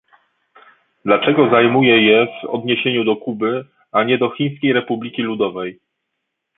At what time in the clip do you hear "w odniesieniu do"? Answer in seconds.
2.41-3.15